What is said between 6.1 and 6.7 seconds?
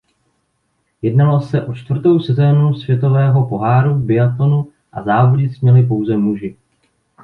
muži.